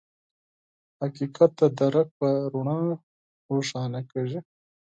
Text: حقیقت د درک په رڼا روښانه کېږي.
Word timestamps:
حقیقت 0.99 1.51
د 1.59 1.61
درک 1.77 2.07
په 2.19 2.27
رڼا 2.53 2.79
روښانه 3.51 4.01
کېږي. 4.11 4.39